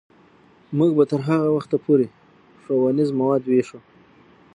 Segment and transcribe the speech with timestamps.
[0.77, 2.05] موږ به تر هغه وخته پورې
[2.61, 3.79] ښوونیز مواد ویشو.